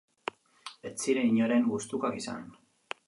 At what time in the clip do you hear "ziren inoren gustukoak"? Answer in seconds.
1.05-2.19